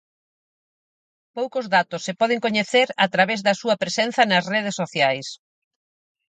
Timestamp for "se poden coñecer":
2.07-2.87